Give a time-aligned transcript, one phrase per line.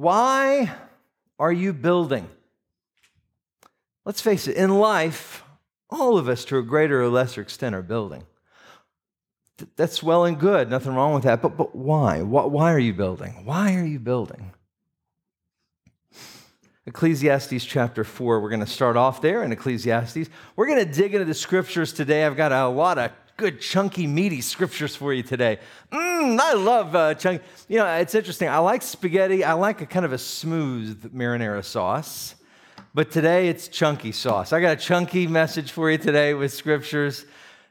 [0.00, 0.72] Why
[1.38, 2.26] are you building?
[4.06, 5.44] Let's face it, in life,
[5.90, 8.22] all of us to a greater or lesser extent are building.
[9.76, 11.42] That's well and good, nothing wrong with that.
[11.42, 12.22] But, but why?
[12.22, 13.44] Why are you building?
[13.44, 14.52] Why are you building?
[16.86, 18.40] Ecclesiastes chapter 4.
[18.40, 20.30] We're going to start off there in Ecclesiastes.
[20.56, 22.24] We're going to dig into the scriptures today.
[22.24, 23.10] I've got a lot of
[23.40, 25.58] good, chunky, meaty scriptures for you today.
[25.90, 27.42] Mmm, I love uh, chunky.
[27.68, 28.50] You know, it's interesting.
[28.50, 29.44] I like spaghetti.
[29.44, 32.34] I like a kind of a smooth marinara sauce.
[32.92, 34.52] But today it's chunky sauce.
[34.52, 37.24] I got a chunky message for you today with scriptures.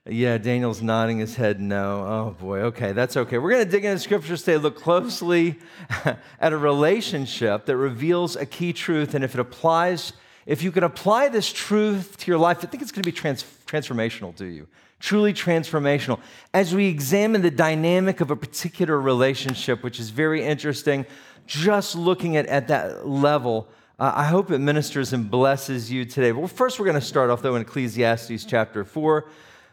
[0.08, 2.00] Yeah, Daniel's nodding his head no.
[2.00, 3.38] Oh boy, okay, that's okay.
[3.38, 5.60] We're going to dig into scriptures today, look closely
[6.40, 9.14] at a relationship that reveals a key truth.
[9.14, 10.14] And if it applies,
[10.48, 13.16] if you can apply this truth to your life, I think it's going to be
[13.16, 14.68] trans- transformational to you.
[15.00, 16.20] Truly transformational.
[16.54, 21.06] As we examine the dynamic of a particular relationship, which is very interesting,
[21.46, 26.32] just looking at, at that level, uh, I hope it ministers and blesses you today.
[26.32, 29.26] Well, first, we're going to start off, though, in Ecclesiastes chapter 4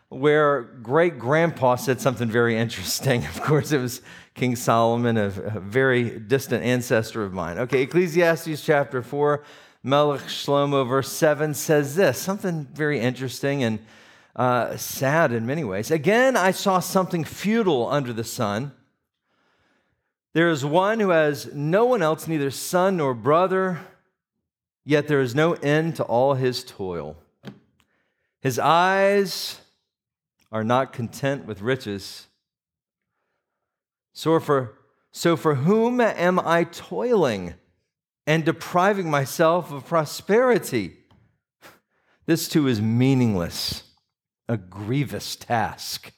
[0.09, 3.25] where great grandpa said something very interesting.
[3.37, 4.03] Of course, it was
[4.35, 7.59] King Solomon, a, a very distant ancestor of mine.
[7.59, 9.43] Okay, Ecclesiastes chapter 4,
[9.83, 13.79] Melech Shlomo, verse 7 says this something very interesting and
[14.37, 15.91] uh, sad in many ways.
[15.91, 18.73] Again, I saw something futile under the sun.
[20.35, 23.81] There is one who has no one else, neither son nor brother,
[24.85, 27.17] yet there is no end to all his toil.
[28.43, 29.61] His eyes
[30.53, 32.27] are not content with riches.
[34.13, 34.79] So for,
[35.11, 37.55] so for whom am I toiling
[38.27, 40.99] and depriving myself of prosperity?
[42.27, 43.85] This too is meaningless,
[44.49, 46.13] a grievous task.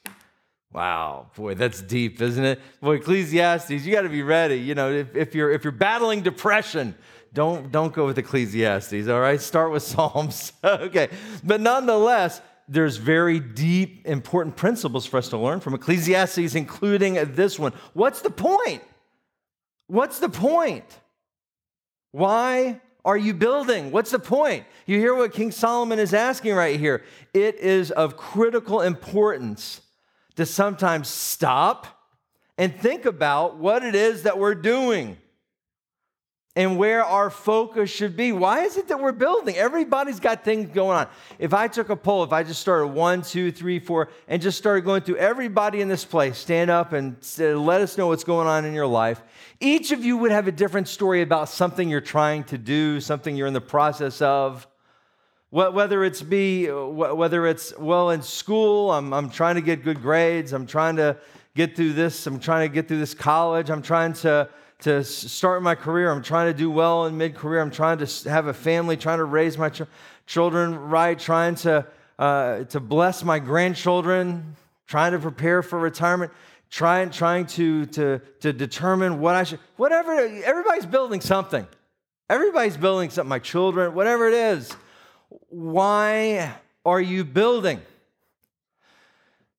[0.71, 2.61] Wow, boy, that's deep, isn't it?
[2.79, 4.57] Boy, Ecclesiastes, you got to be ready.
[4.57, 6.95] You know, if, if, you're if you're battling depression,
[7.33, 9.07] don't don't go with Ecclesiastes.
[9.07, 10.53] All right, start with Psalms.
[10.63, 11.09] okay,
[11.43, 17.57] but nonetheless, there's very deep, important principles for us to learn from Ecclesiastes, including this
[17.57, 17.73] one.
[17.93, 18.83] What's the point?
[19.87, 20.85] What's the point?
[22.11, 23.91] Why are you building?
[23.91, 24.65] What's the point?
[24.85, 27.03] You hear what King Solomon is asking right here.
[27.33, 29.81] It is of critical importance
[30.35, 31.87] to sometimes stop
[32.57, 35.17] and think about what it is that we're doing
[36.55, 38.31] and where our focus should be.
[38.31, 39.55] Why is it that we're building?
[39.55, 41.07] Everybody's got things going on.
[41.37, 44.57] If I took a poll, if I just started one, two, three, four, and just
[44.57, 48.47] started going through everybody in this place, stand up and let us know what's going
[48.47, 49.21] on in your life,
[49.59, 53.35] each of you would have a different story about something you're trying to do, something
[53.35, 54.67] you're in the process of.
[55.51, 60.53] Whether it's be, whether it's, well, in school, I'm, I'm trying to get good grades,
[60.53, 61.17] I'm trying to
[61.55, 64.47] get through this, I'm trying to get through this college, I'm trying to
[64.79, 66.09] to start my career.
[66.11, 67.61] I'm trying to do well in mid career.
[67.61, 69.81] I'm trying to have a family, trying to raise my ch-
[70.25, 71.85] children right, trying to,
[72.17, 74.55] uh, to bless my grandchildren,
[74.87, 76.31] trying to prepare for retirement,
[76.69, 80.13] trying, trying to, to, to determine what I should, whatever.
[80.13, 81.67] Everybody's building something.
[82.29, 83.29] Everybody's building something.
[83.29, 84.71] My children, whatever it is.
[85.49, 86.53] Why
[86.85, 87.81] are you building?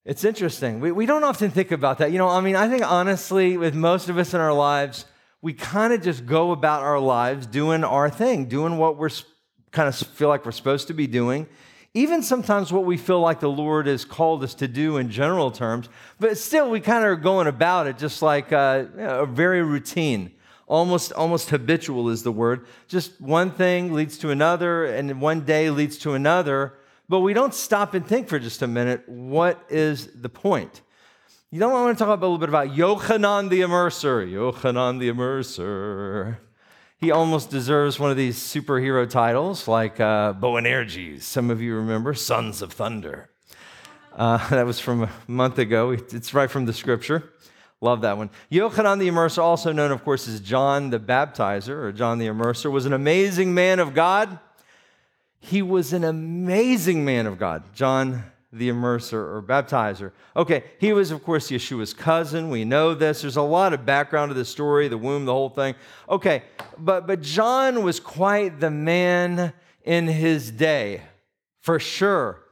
[0.04, 0.80] It's interesting.
[0.80, 2.10] We, we don't often think about that.
[2.10, 5.04] You know, I mean, I think honestly, with most of us in our lives,
[5.42, 9.10] we kind of just go about our lives doing our thing, doing what we're
[9.70, 11.46] kind of feel like we're supposed to be doing.
[11.94, 15.50] Even sometimes what we feel like the Lord has called us to do in general
[15.50, 15.88] terms,
[16.20, 20.30] but still we kind of are going about it just like uh, a very routine,
[20.68, 22.66] almost almost habitual is the word.
[22.86, 26.74] Just one thing leads to another, and one day leads to another,
[27.08, 29.08] but we don't stop and think for just a minute.
[29.08, 30.82] What is the point?
[31.52, 34.24] You know, I want to talk a little bit about Yochanan the Immerser.
[34.24, 36.36] Yochanan the Immerser.
[36.96, 41.22] He almost deserves one of these superhero titles like uh, Boanerges.
[41.22, 43.30] Some of you remember Sons of Thunder.
[44.14, 45.90] Uh, that was from a month ago.
[45.90, 47.32] It's right from the scripture.
[47.80, 48.30] Love that one.
[48.52, 52.70] Yochanan the Immerser, also known, of course, as John the Baptizer or John the Immerser,
[52.70, 54.38] was an amazing man of God.
[55.40, 57.74] He was an amazing man of God.
[57.74, 60.10] John the immerser or baptizer.
[60.36, 62.50] Okay, he was, of course, Yeshua's cousin.
[62.50, 63.22] We know this.
[63.22, 65.74] There's a lot of background to the story, the womb, the whole thing.
[66.08, 66.42] Okay,
[66.76, 69.52] but, but John was quite the man
[69.84, 71.02] in his day,
[71.60, 72.42] for sure.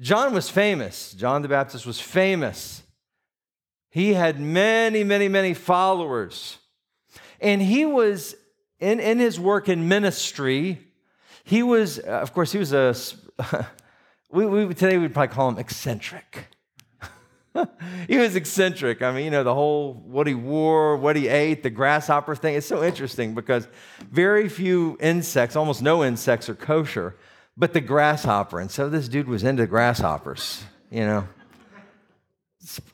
[0.00, 1.12] John was famous.
[1.12, 2.82] John the Baptist was famous.
[3.90, 6.58] He had many, many, many followers.
[7.40, 8.34] And he was,
[8.80, 10.80] in, in his work in ministry,
[11.44, 12.94] he was, of course, he was a.
[14.30, 16.48] We, we, today we'd probably call him eccentric.
[18.08, 19.02] he was eccentric.
[19.02, 22.54] I mean, you know, the whole what he wore, what he ate, the grasshopper thing.
[22.54, 23.68] It's so interesting because
[24.10, 27.16] very few insects, almost no insects, are kosher,
[27.56, 28.60] but the grasshopper.
[28.60, 31.28] And so this dude was into grasshoppers, you know.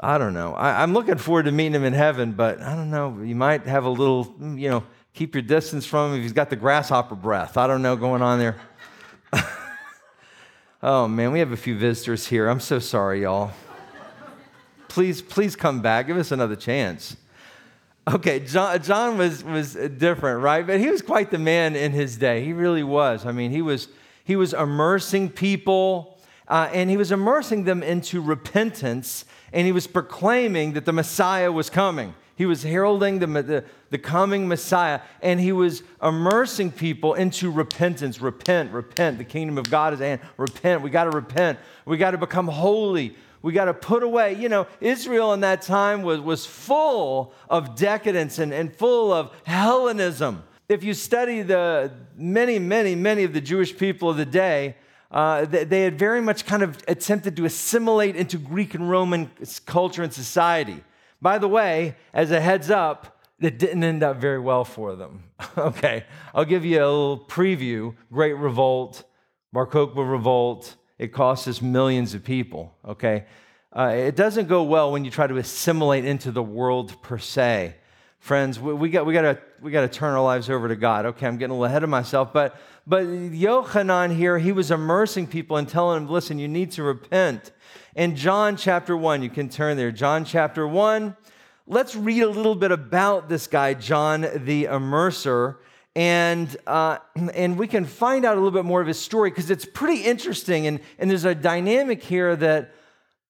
[0.00, 0.52] I don't know.
[0.52, 3.20] I, am looking forward to meeting him in heaven, but I don't know.
[3.23, 6.50] You might have a little, you know, keep your distance from him if he's got
[6.50, 7.56] the grasshopper breath.
[7.56, 8.61] I don't know going on there.
[10.84, 12.49] Oh man, we have a few visitors here.
[12.49, 13.52] I'm so sorry, y'all.
[14.88, 16.08] please, please come back.
[16.08, 17.17] Give us another chance.
[18.12, 20.67] Okay, John, John was, was different, right?
[20.67, 22.44] But he was quite the man in his day.
[22.44, 23.25] He really was.
[23.25, 23.87] I mean, he was,
[24.25, 26.19] he was immersing people,
[26.49, 31.52] uh, and he was immersing them into repentance, and he was proclaiming that the Messiah
[31.52, 32.12] was coming.
[32.35, 38.20] He was heralding the, the, the, coming Messiah, and he was immersing people into repentance.
[38.20, 39.18] Repent, repent.
[39.18, 40.20] The kingdom of God is at hand.
[40.38, 40.82] Repent.
[40.82, 41.58] We got to repent.
[41.84, 43.14] We got to become holy.
[43.42, 44.34] We got to put away.
[44.34, 49.30] You know, Israel in that time was, was full of decadence and, and full of
[49.44, 50.42] Hellenism.
[50.68, 54.76] If you study the many, many, many of the Jewish people of the day,
[55.10, 59.30] uh, they, they had very much kind of attempted to assimilate into Greek and Roman
[59.66, 60.82] culture and society.
[61.20, 65.24] By the way, as a heads up, it didn't end up very well for them.
[65.58, 66.04] okay,
[66.34, 67.94] I'll give you a little preview.
[68.12, 69.04] Great Revolt,
[69.52, 70.76] Bar Kokhba Revolt.
[70.98, 72.74] It cost us millions of people.
[72.86, 73.24] Okay,
[73.72, 77.74] uh, it doesn't go well when you try to assimilate into the world per se.
[78.18, 80.76] Friends, we, we got we got to we got to turn our lives over to
[80.76, 81.06] God.
[81.06, 82.56] Okay, I'm getting a little ahead of myself, but
[82.86, 87.52] but Yochanan here, he was immersing people and telling them, listen, you need to repent.
[87.94, 89.92] In John chapter 1, you can turn there.
[89.92, 91.16] John chapter 1.
[91.69, 95.59] Let's read a little bit about this guy, John the Immerser,
[95.94, 96.99] and, uh,
[97.35, 100.03] and we can find out a little bit more of his story because it's pretty
[100.03, 100.67] interesting.
[100.67, 102.75] And, and there's a dynamic here that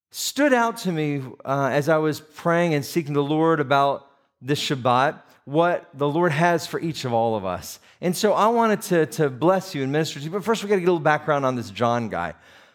[0.09, 4.09] stood out to me uh, as I was praying and seeking the Lord about
[4.41, 7.79] this Shabbat, what the Lord has for each of all of us.
[8.01, 10.31] And so I wanted to, to bless you and minister to you.
[10.31, 12.33] But first, we got to get a little background on this John guy.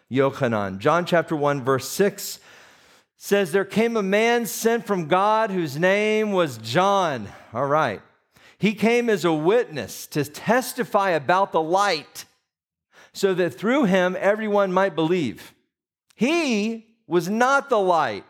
[0.09, 0.79] Yochanan.
[0.79, 2.39] John chapter 1, verse 6
[3.19, 7.27] says, There came a man sent from God whose name was John.
[7.53, 8.01] All right.
[8.57, 12.25] He came as a witness to testify about the light,
[13.13, 15.53] so that through him everyone might believe.
[16.15, 18.25] He was not the light,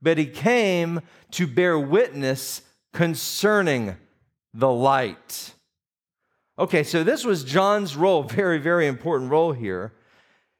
[0.00, 1.00] but he came
[1.32, 2.62] to bear witness
[2.92, 3.96] concerning
[4.52, 5.54] the light.
[6.58, 9.92] Okay, so this was John's role, very, very important role here.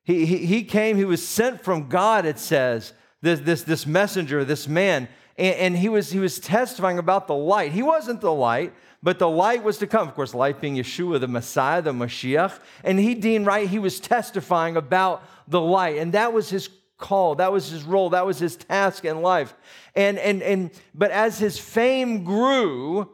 [0.04, 2.92] He, he, he came, he was sent from God, it says,
[3.22, 7.34] this, this, this messenger, this man, and, and he, was, he was testifying about the
[7.34, 7.72] light.
[7.72, 10.06] He wasn't the light, but the light was to come.
[10.06, 12.58] Of course, light being Yeshua, the Messiah, the Mashiach.
[12.84, 15.96] And he deemed right, he was testifying about the light.
[15.96, 19.54] And that was his call, that was his role, that was his task in life.
[19.96, 23.10] And, and, and, but as his fame grew,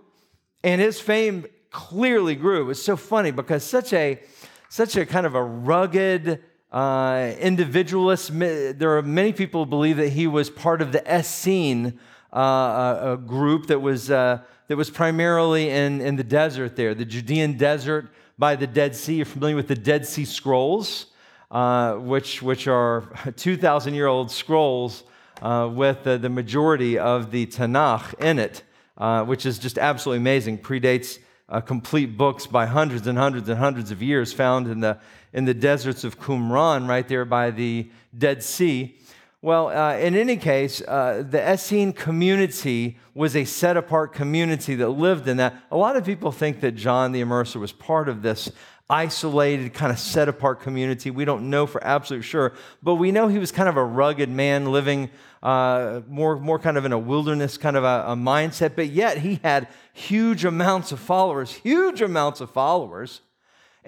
[0.63, 4.21] and his fame clearly grew, it was so funny because such a,
[4.69, 8.29] such a kind of a rugged, uh, individualists.
[8.29, 11.99] There are many people who believe that he was part of the Essene
[12.33, 17.05] uh, a group that was, uh, that was primarily in, in the desert there, the
[17.05, 18.09] Judean desert
[18.39, 19.17] by the Dead Sea.
[19.17, 21.07] You're familiar with the Dead Sea Scrolls,
[21.51, 23.05] uh, which, which are
[23.37, 25.05] 2,000 year old scrolls
[25.41, 28.63] uh, with the, majority of the Tanakh in it,
[28.99, 30.59] uh, which is just absolutely amazing.
[30.59, 34.99] Predates uh, complete books by hundreds and hundreds and hundreds of years found in the,
[35.39, 37.89] in the deserts of Qumran, right there by the
[38.25, 38.97] Dead Sea.
[39.41, 44.89] Well, uh, in any case, uh, the Essene community was a set apart community that
[44.89, 45.55] lived in that.
[45.71, 48.51] A lot of people think that John the Immerser was part of this.
[48.91, 51.11] isolated, kind of set apart community.
[51.11, 54.31] We don't know for absolute sure, but we know he was kind of a rugged
[54.31, 55.11] man living
[55.43, 59.19] uh, more, more kind of in a wilderness kind of a, a mindset, but yet
[59.19, 63.21] he had huge amounts of followers, huge amounts of followers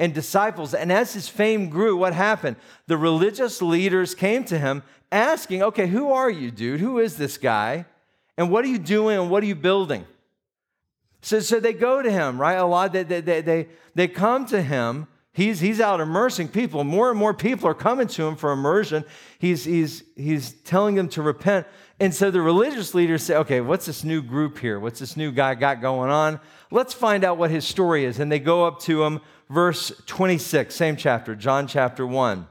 [0.00, 0.72] and disciples.
[0.72, 2.56] And as his fame grew, what happened?
[2.86, 6.80] The religious leaders came to him asking, Okay, who are you, dude?
[6.80, 7.84] Who is this guy?
[8.36, 10.06] And what are you doing and what are you building?
[11.20, 12.54] So, so they go to him, right?
[12.54, 15.06] A lot, they, they, they, they come to him.
[15.34, 16.82] He's, he's out immersing people.
[16.82, 19.04] More and more people are coming to him for immersion.
[19.38, 21.66] He's, he's, he's telling them to repent.
[22.00, 24.80] And so the religious leaders say, okay, what's this new group here?
[24.80, 26.40] What's this new guy got going on?
[26.70, 28.18] Let's find out what his story is.
[28.18, 32.46] And they go up to him, verse 26, same chapter, John chapter 1.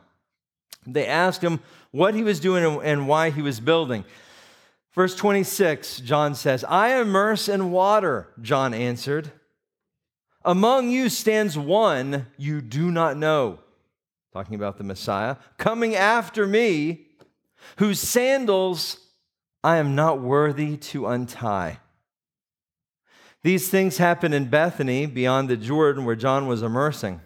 [0.86, 4.06] They asked him what he was doing and why he was building.
[4.94, 9.32] Verse 26, John says, I immerse in water, John answered.
[10.46, 13.60] Among you stands one you do not know,
[14.32, 17.08] talking about the Messiah, coming after me,
[17.78, 19.00] whose sandals
[19.64, 21.80] I am not worthy to untie.
[23.44, 27.22] These things happened in Bethany beyond the Jordan where John was immersing.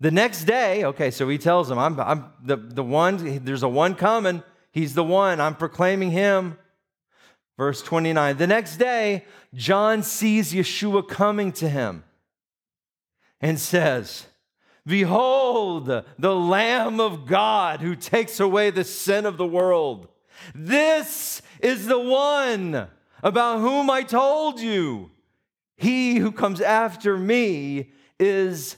[0.00, 3.68] The next day, okay, so he tells them, I'm, I'm the, the one, there's a
[3.68, 4.42] one coming.
[4.72, 5.40] He's the one.
[5.40, 6.58] I'm proclaiming him.
[7.56, 12.04] Verse 29 The next day, John sees Yeshua coming to him
[13.40, 14.26] and says,
[14.84, 20.08] Behold, the Lamb of God who takes away the sin of the world.
[20.54, 22.88] This is the one
[23.22, 25.10] about whom I told you.
[25.76, 28.76] He who comes after me is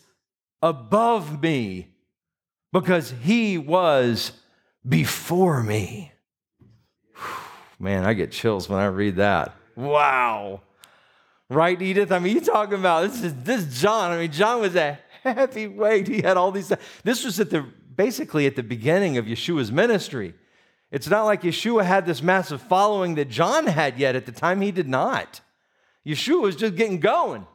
[0.63, 1.89] above me
[2.73, 4.33] because he was
[4.87, 6.13] before me.
[7.79, 9.55] Man, I get chills when I read that.
[9.77, 10.63] Wow.
[11.51, 12.11] Right, Edith?
[12.11, 14.13] I mean, you talking about this is this John.
[14.13, 16.09] I mean, John was a heavyweight.
[16.09, 16.73] He had all these.
[17.03, 20.35] This was at the basically at the beginning of Yeshua's ministry.
[20.95, 24.15] It's not like Yeshua had this massive following that John had yet.
[24.15, 25.41] At the time, he did not.
[26.07, 27.49] Yeshua was just getting going.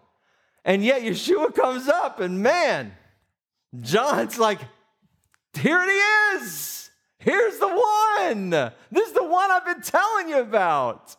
[0.65, 2.91] And yet Yeshua comes up, and man,
[3.79, 4.60] John's like,
[5.53, 6.91] here it is.
[7.19, 8.50] Here's the one.
[8.91, 11.15] This is the one I've been telling you about.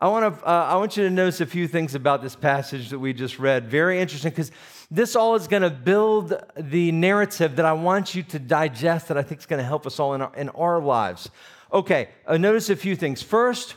[0.00, 2.88] I want, to, uh, I want you to notice a few things about this passage
[2.88, 3.68] that we just read.
[3.68, 4.50] Very interesting because
[4.90, 9.16] this all is going to build the narrative that I want you to digest that
[9.16, 11.30] I think is going to help us all in our, in our lives.
[11.72, 13.22] Okay, uh, notice a few things.
[13.22, 13.76] First,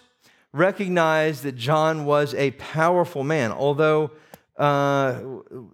[0.52, 4.12] recognize that John was a powerful man, although
[4.58, 5.20] uh,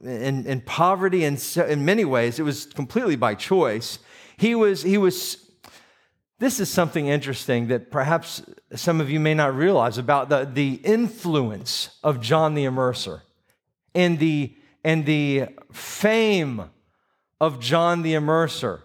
[0.02, 4.00] in, in poverty and in many ways it was completely by choice.
[4.36, 5.50] He was, he was,
[6.40, 8.42] this is something interesting that perhaps
[8.76, 13.22] some of you may not realize about the, the influence of John the Immerser
[13.96, 14.56] and the,
[14.90, 16.64] and the fame
[17.40, 18.82] of John the Immerser.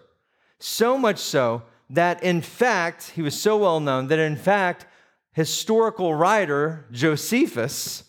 [0.59, 4.85] So much so that, in fact, he was so well known that, in fact,
[5.31, 8.03] historical writer Josephus,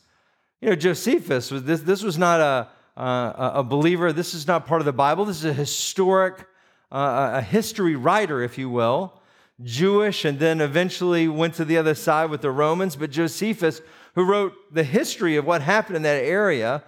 [0.60, 2.68] you know, Josephus was this, this was not a,
[3.00, 4.12] a, a believer.
[4.12, 5.24] This is not part of the Bible.
[5.24, 6.40] This is a historic,
[6.92, 9.22] uh, a history writer, if you will,
[9.62, 12.94] Jewish, and then eventually went to the other side with the Romans.
[12.94, 13.80] But Josephus,
[14.16, 16.84] who wrote the history of what happened in that area,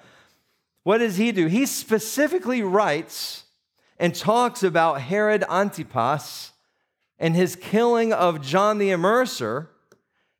[0.88, 1.48] what does he do?
[1.48, 3.44] He specifically writes
[3.98, 6.52] and talks about Herod Antipas
[7.18, 9.66] and his killing of John the Immerser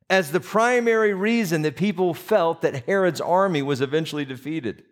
[0.09, 4.85] as the primary reason that people felt that Herod's army was eventually defeated.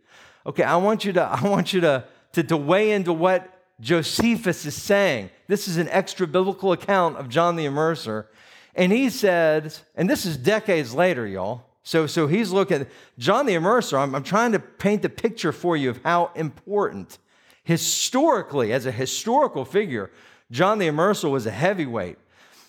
[0.46, 4.64] Okay, I want you to, I want you to, to, to weigh into what Josephus
[4.64, 5.32] is saying.
[5.48, 8.28] This is an extra biblical account of John the Immerser.
[8.76, 11.67] And he said, and this is decades later, y'all.
[11.88, 12.86] So, so he's looking,
[13.18, 17.18] John the Immerser, I'm, I'm trying to paint the picture for you of how important,
[17.64, 20.12] historically, as a historical figure,
[20.52, 22.18] John the Immerser was a heavyweight.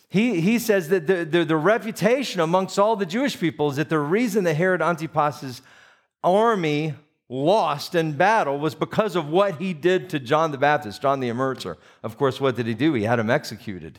[0.09, 3.89] He, he says that the, the, the, reputation amongst all the Jewish people is that
[3.89, 5.63] the reason that Herod Antipas's
[6.23, 6.95] army
[7.29, 11.29] lost in battle was because of what he did to John the Baptist, John the
[11.29, 11.77] Immerser.
[12.05, 12.95] Of course, what did he do?
[12.95, 13.99] He had him executed.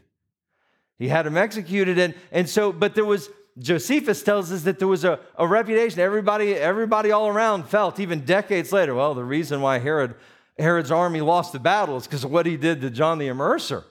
[0.97, 4.87] He had him executed, and, and so, but there was, Josephus tells us that there
[4.87, 5.99] was a, a reputation.
[5.99, 10.15] Everybody, everybody all around felt, even decades later, well, the reason why Herod,
[10.57, 13.83] Herod's army lost the battle is because of what he did to John the Immerser.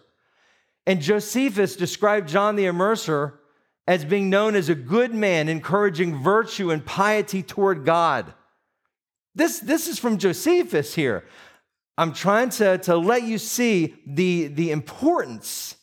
[0.87, 3.35] And Josephus described John the Immerser
[3.87, 8.33] as being known as a good man, encouraging virtue and piety toward God.
[9.35, 11.25] This, this is from Josephus here.
[11.97, 15.77] I'm trying to, to let you see the, the importance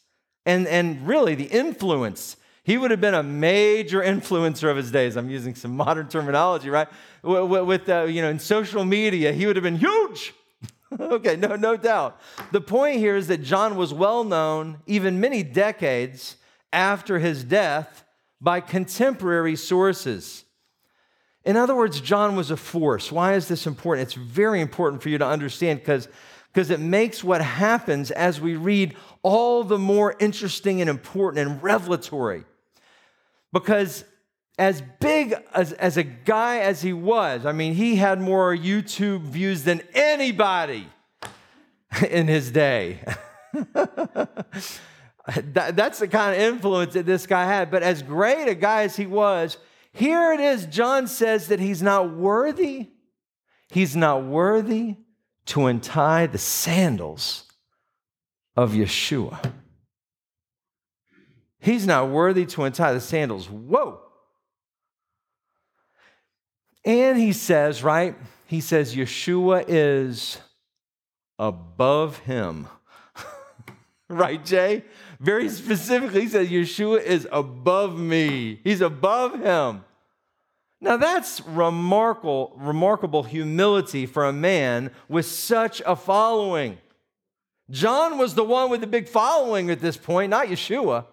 [0.45, 2.37] and, and really the influence.
[2.65, 5.15] He would have been a major influencer of his days.
[5.15, 6.87] I'm using some modern terminology, right?
[7.21, 10.33] With, uh, you know, in social media, he would have been huge.
[10.99, 12.19] okay, no, no doubt.
[12.51, 16.37] The point here is that John was well known, even many decades
[16.73, 18.03] after his death,
[18.41, 20.43] by contemporary sources.
[21.43, 23.11] In other words, John was a force.
[23.11, 24.07] Why is this important?
[24.07, 26.07] It's very important for you to understand because
[26.51, 31.61] because it makes what happens as we read all the more interesting and important and
[31.61, 32.45] revelatory.
[33.55, 34.03] Because
[34.59, 39.21] as big as, as a guy as he was, I mean, he had more YouTube
[39.21, 40.89] views than anybody
[42.09, 42.99] in his day.
[43.93, 44.57] that,
[45.77, 47.71] that's the kind of influence that this guy had.
[47.71, 49.57] But as great a guy as he was,
[49.93, 50.65] here it is.
[50.65, 52.89] John says that he's not worthy.
[53.69, 54.97] He's not worthy
[55.45, 57.45] to untie the sandals
[58.57, 59.53] of Yeshua.
[61.65, 63.49] He's not worthy to untie the sandals.
[63.49, 63.99] Whoa.
[66.85, 68.15] And he says, right?
[68.45, 70.37] He says, Yeshua is
[71.39, 72.67] above him.
[74.09, 74.83] right, Jay?
[75.19, 78.59] Very specifically, he says, Yeshua is above me.
[78.63, 79.83] He's above him.
[80.81, 86.77] Now that's remarkable, remarkable humility for a man with such a following.
[87.71, 91.05] John was the one with the big following at this point, not Yeshua.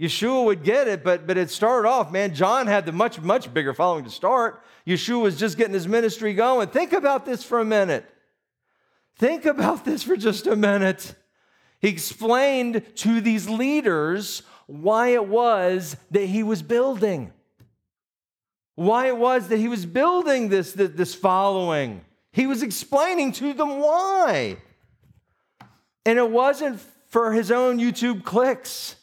[0.00, 2.34] Yeshua would get it, but, but it started off, man.
[2.34, 4.62] John had the much, much bigger following to start.
[4.86, 6.68] Yeshua was just getting his ministry going.
[6.68, 8.04] Think about this for a minute.
[9.16, 11.14] Think about this for just a minute.
[11.80, 17.32] He explained to these leaders why it was that he was building,
[18.74, 22.04] why it was that he was building this, this following.
[22.32, 24.56] He was explaining to them why.
[26.04, 28.96] And it wasn't for his own YouTube clicks.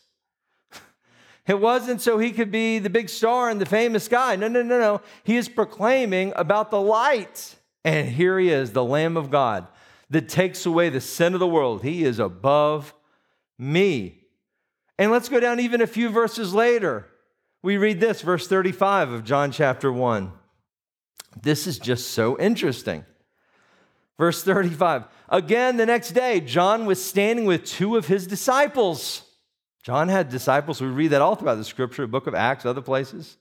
[1.47, 4.35] It wasn't so he could be the big star and the famous guy.
[4.35, 5.01] No, no, no, no.
[5.23, 7.55] He is proclaiming about the light.
[7.83, 9.67] And here he is, the Lamb of God
[10.11, 11.83] that takes away the sin of the world.
[11.83, 12.93] He is above
[13.57, 14.19] me.
[14.99, 17.07] And let's go down even a few verses later.
[17.63, 20.31] We read this, verse 35 of John chapter 1.
[21.41, 23.05] This is just so interesting.
[24.17, 29.23] Verse 35 Again, the next day, John was standing with two of his disciples.
[29.83, 30.81] John had disciples.
[30.81, 33.37] We read that all throughout the scripture, book of Acts, other places.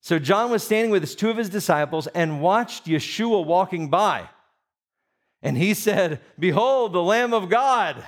[0.00, 4.28] So John was standing with his two of his disciples and watched Yeshua walking by.
[5.42, 8.04] And he said, Behold, the Lamb of God.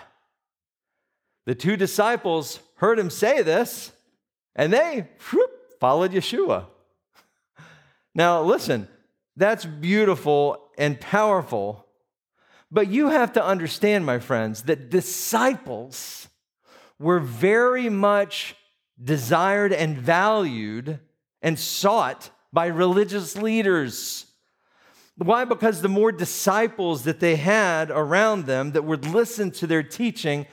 [1.44, 3.90] The two disciples heard him say this,
[4.54, 5.50] and they whoop,
[5.80, 6.66] followed Yeshua.
[8.14, 8.86] Now, listen,
[9.36, 11.88] that's beautiful and powerful
[12.70, 16.27] but you have to understand, my friends, that disciples
[16.98, 18.54] were very much
[19.02, 20.98] desired and valued
[21.42, 24.26] and sought by religious leaders.
[25.16, 25.44] Why?
[25.44, 30.46] Because the more disciples that they had around them that would listen to their teaching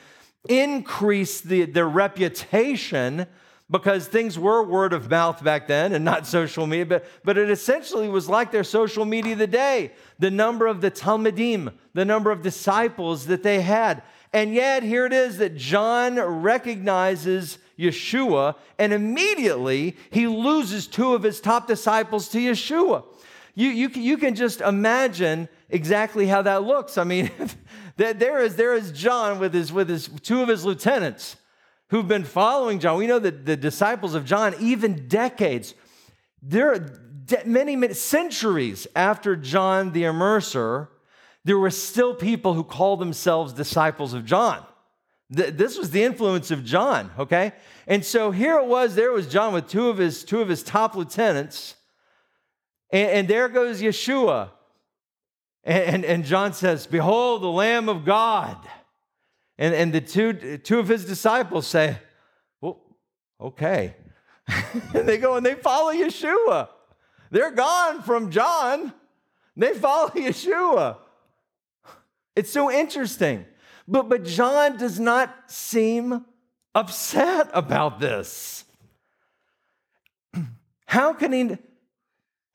[0.48, 3.26] increased the, their reputation
[3.68, 7.50] because things were word of mouth back then and not social media, but, but it
[7.50, 9.92] essentially was like their social media of the day.
[10.18, 14.02] The number of the Talmidim, the number of disciples that they had.
[14.36, 21.22] And yet, here it is that John recognizes Yeshua, and immediately he loses two of
[21.22, 23.04] his top disciples to Yeshua.
[23.54, 26.98] You, you, you can just imagine exactly how that looks.
[26.98, 27.30] I mean,
[27.96, 31.36] there is, there is John with, his, with his, two of his lieutenants
[31.88, 32.98] who've been following John.
[32.98, 35.72] We know that the disciples of John, even decades,
[36.42, 37.00] there
[37.46, 40.88] many, many centuries after John the Immerser,
[41.46, 44.66] there were still people who called themselves disciples of John.
[45.30, 47.52] This was the influence of John, okay?
[47.86, 50.64] And so here it was, there was John with two of his, two of his
[50.64, 51.76] top lieutenants,
[52.90, 54.50] and, and there goes Yeshua.
[55.62, 58.58] And, and, and John says, Behold, the Lamb of God.
[59.56, 61.96] And, and the two, two of his disciples say,
[62.60, 62.80] Well,
[63.40, 63.94] okay.
[64.48, 66.70] and they go and they follow Yeshua.
[67.30, 68.92] They're gone from John.
[69.56, 70.98] They follow Yeshua.
[72.36, 73.46] It's so interesting.
[73.88, 76.24] But, but John does not seem
[76.74, 78.64] upset about this.
[80.86, 81.56] How can he?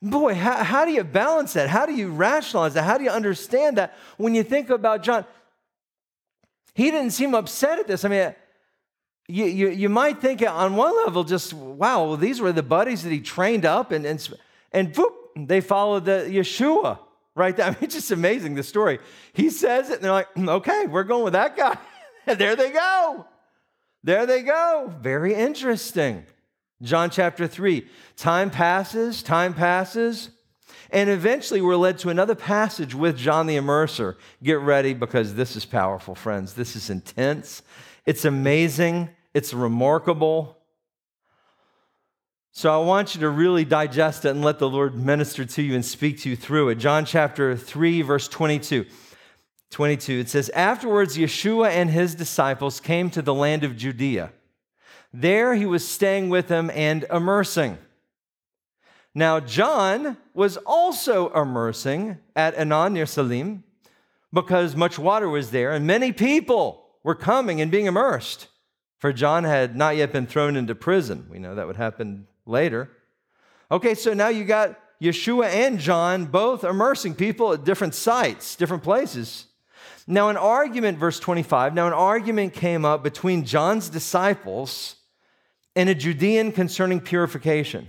[0.04, 1.70] Boy, how, how do you balance that?
[1.70, 2.86] How do you rationalize that?
[2.86, 5.26] How do you understand that when you think about John?
[6.74, 8.04] He didn't seem upset at this.
[8.04, 8.34] I mean,
[9.28, 13.04] you, you, you might think on one level, just wow, well, these were the buddies
[13.04, 14.28] that he trained up, and, and,
[14.72, 16.98] and boop, they followed the Yeshua
[17.36, 17.66] right there.
[17.68, 19.00] I mean, it's just amazing the story.
[19.34, 21.78] He says it, and they're like, mm, okay, we're going with that guy.
[22.28, 23.26] and there they go.
[24.04, 24.94] There they go.
[25.02, 26.26] Very interesting.
[26.82, 27.88] John chapter 3.
[28.18, 30.32] Time passes, time passes.
[30.90, 34.16] And eventually we're led to another passage with John the Immerser.
[34.44, 36.54] Get ready because this is powerful, friends.
[36.54, 37.62] This is intense.
[38.06, 39.10] It's amazing.
[39.34, 40.58] It's remarkable.
[42.54, 45.74] So I want you to really digest it and let the Lord minister to you
[45.74, 46.76] and speak to you through it.
[46.76, 48.86] John chapter 3, verse 22.
[49.70, 54.34] 22, it says, Afterwards, Yeshua and his disciples came to the land of Judea.
[55.14, 57.78] There he was staying with them and immersing.
[59.16, 63.64] Now, John was also immersing at Aenon near Salim
[64.34, 68.48] because much water was there, and many people were coming and being immersed.
[69.00, 71.28] For John had not yet been thrown into prison.
[71.30, 72.90] We know that would happen later.
[73.70, 78.84] Okay, so now you got Yeshua and John both immersing people at different sites, different
[78.84, 79.48] places.
[80.08, 84.96] Now, an argument, verse 25, now an argument came up between John's disciples
[85.76, 87.88] and a Judean concerning purification.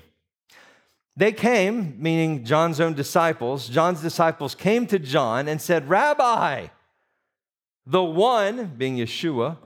[1.17, 6.69] They came, meaning John's own disciples, John's disciples came to John and said, Rabbi,
[7.87, 9.59] the one, being Yeshua,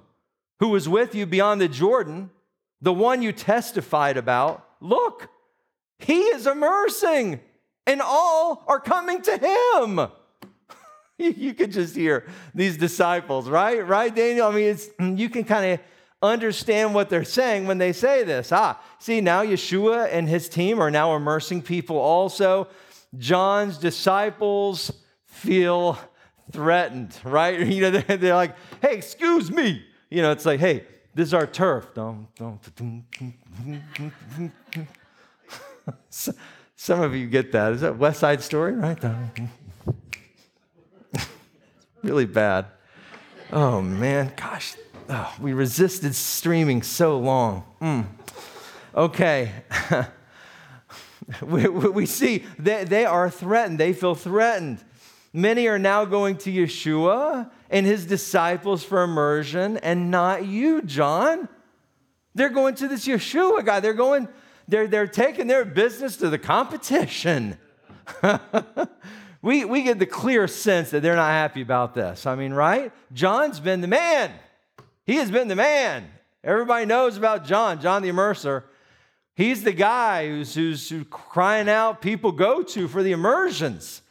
[0.59, 2.31] who was with you beyond the Jordan,
[2.81, 5.29] the one you testified about, look,
[5.99, 7.41] he is immersing,
[7.87, 10.01] and all are coming to him.
[11.19, 13.87] you could just hear these disciples, right?
[13.87, 14.49] Right, Daniel?
[14.49, 15.81] I mean, it's, you can kind of
[16.23, 18.53] understand what they're saying when they say this.
[18.53, 22.69] Ah, see, now Yeshua and his team are now immersing people also.
[23.17, 24.91] John's disciples
[25.25, 25.99] feel
[26.53, 27.61] threatened, right?
[27.67, 29.85] You know, they're, they're like, hey, excuse me.
[30.11, 30.85] You know, it's like, hey,
[31.17, 31.89] this is our turf.
[36.77, 37.73] Some of you get that.
[37.73, 38.99] Is that West Side Story, right?
[42.03, 42.67] really bad.
[43.51, 44.35] Oh, man.
[44.37, 44.75] Gosh,
[45.09, 47.65] oh, we resisted streaming so long.
[47.81, 48.05] Mm.
[48.95, 49.53] Okay.
[51.43, 53.81] we, we, see they, they are threatened.
[53.81, 54.85] They feel threatened.
[55.33, 61.49] Many are now going to Yeshua and his disciples for immersion, and not you, John.
[62.35, 63.81] They're going to this Yeshua guy.
[63.81, 64.29] They're going,
[64.69, 67.59] they're, they're taking their business to the competition.
[69.43, 72.27] we, we get the clear sense that they're not happy about this.
[72.27, 72.93] I mean, right?
[73.13, 74.33] John's been the man.
[75.05, 76.09] He has been the man.
[76.43, 78.65] Everybody knows about John, John the Immerser.
[79.35, 84.03] He's the guy who's, who's, who's crying out people go to for the immersions.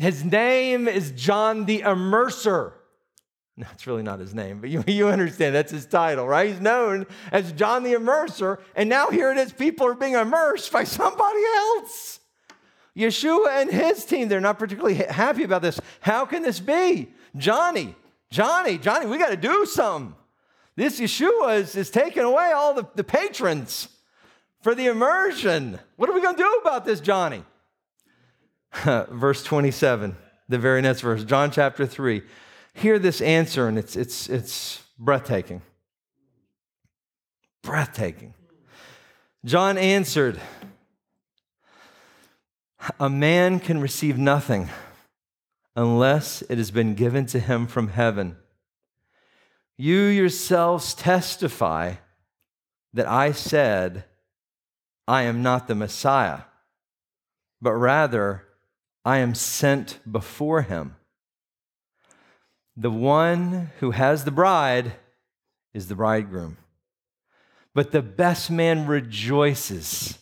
[0.00, 2.72] His name is John the Immerser.
[3.58, 6.48] That's really not his name, but you, you understand that's his title, right?
[6.48, 10.72] He's known as John the Immerser, and now here it is people are being immersed
[10.72, 12.20] by somebody else.
[12.96, 15.78] Yeshua and his team, they're not particularly happy about this.
[16.00, 17.10] How can this be?
[17.36, 17.94] Johnny,
[18.30, 20.14] Johnny, Johnny, we got to do something.
[20.76, 23.88] This Yeshua is, is taking away all the, the patrons
[24.62, 25.78] for the immersion.
[25.96, 27.44] What are we going to do about this, Johnny?
[28.84, 30.16] verse 27,
[30.48, 32.22] the very next verse, John chapter 3.
[32.74, 35.62] Hear this answer, and it's, it's, it's breathtaking.
[37.62, 38.34] Breathtaking.
[39.44, 40.40] John answered,
[42.98, 44.70] A man can receive nothing
[45.74, 48.36] unless it has been given to him from heaven.
[49.76, 51.94] You yourselves testify
[52.92, 54.04] that I said,
[55.08, 56.42] I am not the Messiah,
[57.60, 58.44] but rather
[59.10, 60.94] I am sent before him.
[62.76, 64.92] The one who has the bride
[65.74, 66.58] is the bridegroom.
[67.74, 70.16] But the best man rejoices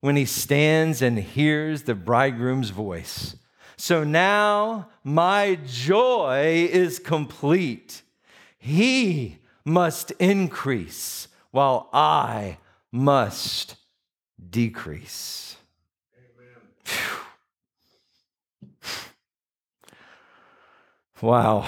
[0.00, 3.36] when he stands and hears the bridegroom's voice.
[3.76, 8.02] So now my joy is complete.
[8.58, 12.58] He must increase while I
[12.90, 13.76] must
[14.50, 15.56] decrease.
[21.20, 21.64] Wow.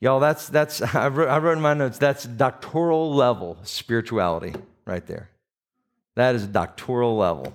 [0.00, 5.06] Y'all, that's, that's I, wrote, I wrote in my notes, that's doctoral level spirituality right
[5.06, 5.30] there.
[6.14, 7.54] That is doctoral level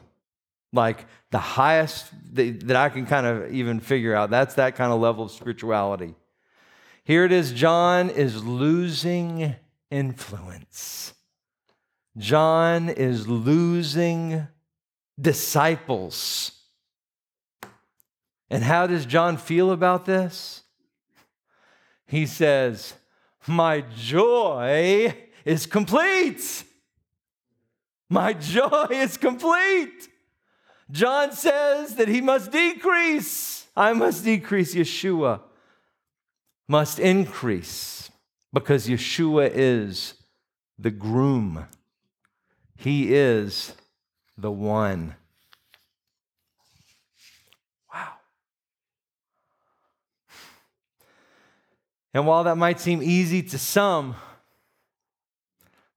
[0.73, 4.29] like the highest that, that I can kind of even figure out.
[4.29, 6.15] That's that kind of level of spirituality.
[7.03, 9.55] Here it is John is losing
[9.89, 11.13] influence.
[12.17, 14.47] John is losing
[15.19, 16.51] disciples.
[18.51, 20.63] And how does John feel about this?
[22.05, 22.93] He says,
[23.47, 26.65] My joy is complete.
[28.09, 30.09] My joy is complete.
[30.91, 33.67] John says that he must decrease.
[33.73, 34.75] I must decrease.
[34.75, 35.39] Yeshua
[36.67, 38.11] must increase
[38.51, 40.15] because Yeshua is
[40.77, 41.67] the groom.
[42.75, 43.75] He is
[44.37, 45.15] the one.
[52.13, 54.15] And while that might seem easy to some,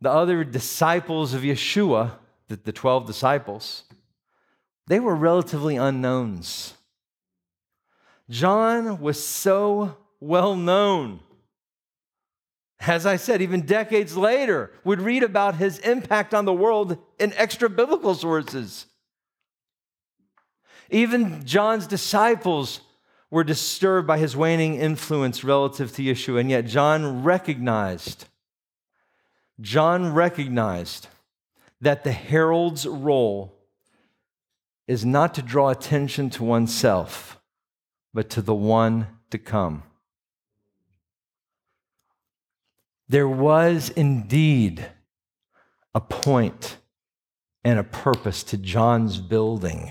[0.00, 2.12] the other disciples of Yeshua,
[2.48, 3.84] the, the 12 disciples,
[4.86, 6.74] they were relatively unknowns.
[8.30, 11.20] John was so well known.
[12.80, 17.32] As I said, even decades later, we'd read about his impact on the world in
[17.34, 18.86] extra biblical sources.
[20.90, 22.80] Even John's disciples
[23.34, 28.26] were disturbed by his waning influence relative to Yeshua, and yet John recognized,
[29.60, 31.08] John recognized
[31.80, 33.52] that the herald's role
[34.86, 37.40] is not to draw attention to oneself,
[38.12, 39.82] but to the one to come.
[43.08, 44.86] There was indeed
[45.92, 46.76] a point
[47.64, 49.90] and a purpose to John's building,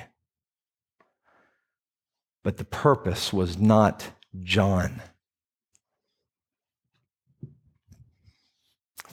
[2.43, 5.01] but the purpose was not John.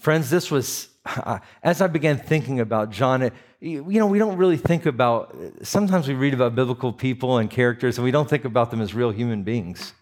[0.00, 0.88] Friends, this was,
[1.62, 6.14] as I began thinking about John, you know, we don't really think about, sometimes we
[6.14, 9.42] read about biblical people and characters and we don't think about them as real human
[9.42, 9.92] beings.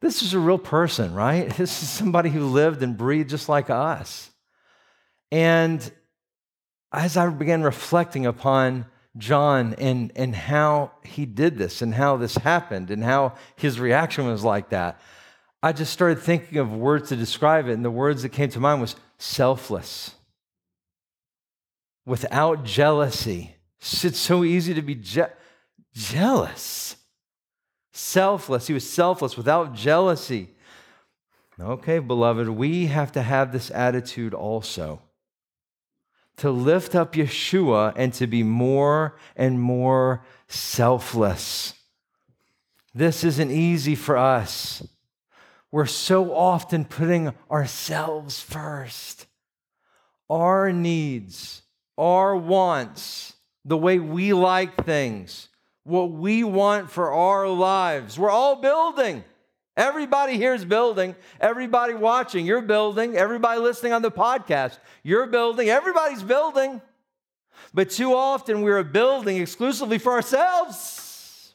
[0.00, 1.48] This is a real person, right?
[1.56, 4.30] This is somebody who lived and breathed just like us.
[5.30, 5.90] And
[6.92, 8.86] as I began reflecting upon
[9.16, 14.26] John and, and how he did this and how this happened and how his reaction
[14.26, 15.00] was like that,
[15.62, 17.72] I just started thinking of words to describe it.
[17.72, 20.14] And the words that came to mind was selfless,
[22.04, 23.54] without jealousy.
[23.80, 25.24] It's so easy to be je-
[25.94, 26.96] jealous
[27.94, 28.66] selfless.
[28.66, 30.50] He was selfless without jealousy.
[31.58, 35.00] Okay, beloved, we have to have this attitude also
[36.38, 41.74] to lift up Yeshua and to be more and more selfless.
[42.94, 44.86] This isn't easy for us.
[45.70, 49.26] We're so often putting ourselves first,
[50.30, 51.62] our needs,
[51.98, 55.48] our wants, the way we like things
[55.84, 58.18] what we want for our lives.
[58.18, 59.22] We're all building.
[59.76, 61.16] Everybody here is building.
[61.40, 63.16] Everybody watching, you're building.
[63.16, 65.68] Everybody listening on the podcast, you're building.
[65.68, 66.80] Everybody's building.
[67.72, 71.54] But too often we're building exclusively for ourselves.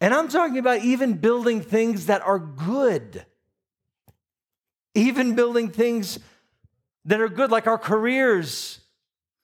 [0.00, 3.24] And I'm talking about even building things that are good,
[4.94, 6.18] even building things
[7.06, 8.80] that are good, like our careers,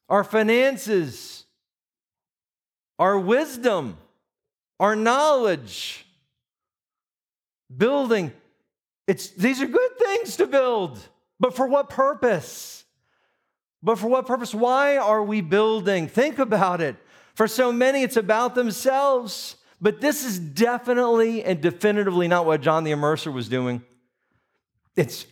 [0.08, 1.42] our finances
[3.02, 3.96] our wisdom,
[4.78, 6.06] our knowledge,
[7.76, 8.32] building.
[9.06, 10.98] It's, these are good things to build,
[11.40, 12.84] but for what purpose?
[13.82, 14.54] But for what purpose?
[14.54, 16.06] Why are we building?
[16.06, 16.96] Think about it.
[17.34, 19.56] For so many, it's about themselves.
[19.80, 23.82] But this is definitely and definitively not what John the Immerser was doing.
[24.94, 25.26] It's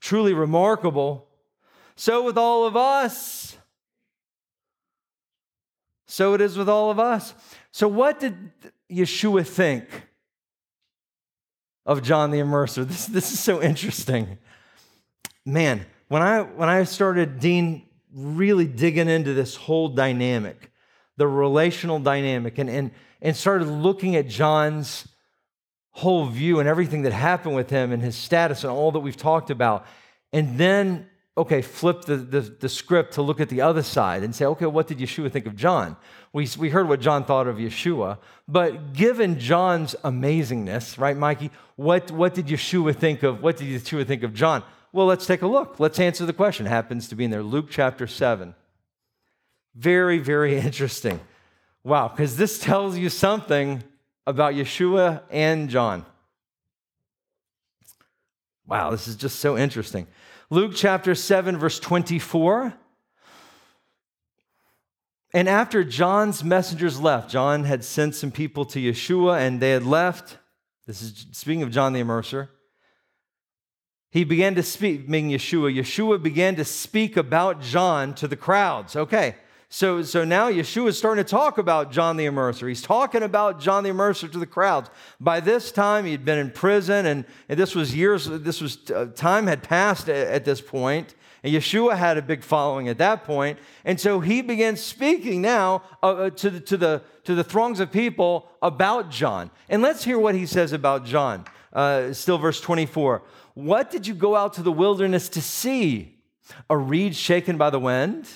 [0.00, 1.28] truly remarkable.
[1.94, 3.56] So, with all of us,
[6.06, 7.34] so it is with all of us.
[7.70, 8.50] So, what did
[8.90, 9.84] Yeshua think
[11.84, 12.84] of John the Immerser?
[12.88, 14.38] This, this is so interesting.
[15.44, 20.70] Man, when I, when I started, Dean, really digging into this whole dynamic,
[21.16, 22.90] the relational dynamic, and, and,
[23.20, 25.08] and started looking at John's
[25.90, 29.16] whole view and everything that happened with him and his status and all that we've
[29.16, 29.86] talked about,
[30.32, 34.34] and then okay, flip the, the, the, script to look at the other side and
[34.34, 35.96] say, okay, what did Yeshua think of John?
[36.32, 42.10] We, we heard what John thought of Yeshua, but given John's amazingness, right, Mikey, what,
[42.10, 44.62] what did Yeshua think of, what did Yeshua think of John?
[44.92, 45.80] Well, let's take a look.
[45.80, 46.66] Let's answer the question.
[46.66, 48.54] It happens to be in there, Luke chapter 7.
[49.74, 51.18] Very, very interesting.
[51.82, 53.82] Wow, because this tells you something
[54.26, 56.04] about Yeshua and John.
[58.66, 60.06] Wow, this is just so interesting.
[60.52, 62.74] Luke chapter 7, verse 24.
[65.32, 69.86] And after John's messengers left, John had sent some people to Yeshua and they had
[69.86, 70.36] left.
[70.86, 72.50] This is speaking of John the Immerser.
[74.10, 75.74] He began to speak, meaning Yeshua.
[75.74, 78.94] Yeshua began to speak about John to the crowds.
[78.94, 79.36] Okay,
[79.74, 82.68] so, so now Yeshua is starting to talk about John the Immerser.
[82.68, 84.90] He's talking about John the Immerser to the crowds.
[85.18, 89.06] By this time, he'd been in prison, and, and this was years, this was uh,
[89.16, 93.24] time had passed at, at this point, and Yeshua had a big following at that
[93.24, 93.58] point.
[93.86, 97.80] And so he began speaking now uh, uh to, the, to, the, to the throngs
[97.80, 99.50] of people about John.
[99.70, 101.46] And let's hear what he says about John.
[101.72, 103.22] Uh, still, verse 24.
[103.54, 106.18] What did you go out to the wilderness to see?
[106.68, 108.28] A reed shaken by the wind?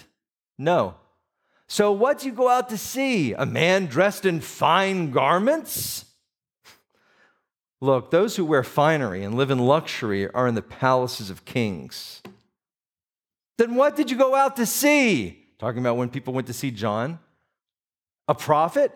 [0.56, 0.94] No.
[1.68, 3.32] So, what do you go out to see?
[3.32, 6.04] A man dressed in fine garments?
[7.80, 12.22] Look, those who wear finery and live in luxury are in the palaces of kings.
[13.58, 15.44] Then what did you go out to see?
[15.58, 17.18] Talking about when people went to see John.
[18.28, 18.92] A prophet?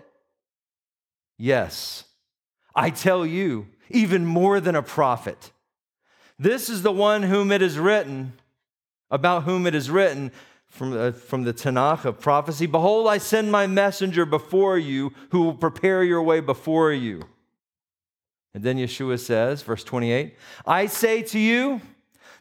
[1.39, 2.05] Yes.
[2.75, 5.51] I tell you, even more than a prophet.
[6.39, 8.35] This is the one whom it is written,
[9.11, 10.33] about whom it is written
[10.71, 15.43] from the, from the Tanakh of prophecy Behold, I send my messenger before you who
[15.43, 17.23] will prepare your way before you.
[18.55, 21.81] And then Yeshua says, verse 28, I say to you,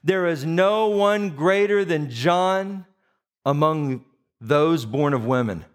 [0.04, 2.86] there is no one greater than John
[3.46, 4.06] among
[4.40, 5.66] those born of women.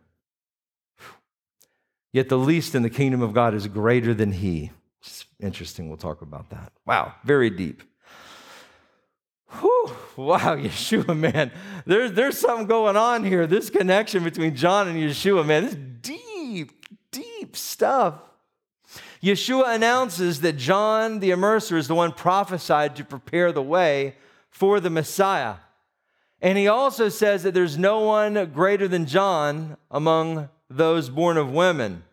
[2.13, 4.71] Yet the least in the kingdom of God is greater than he.
[5.03, 5.89] It's interesting.
[5.89, 6.73] We'll talk about that.
[6.87, 7.83] Wow, very deep.
[9.61, 11.51] Whew, wow, Yeshua, man.
[11.87, 13.47] There's, there's something going on here.
[13.47, 18.15] This connection between John and Yeshua, man, this deep, deep stuff.
[19.23, 24.17] Yeshua announces that John the Immerser is the one prophesied to prepare the way
[24.51, 25.57] for the Messiah.
[26.43, 31.51] And he also says that there's no one greater than John among those born of
[31.51, 32.05] women.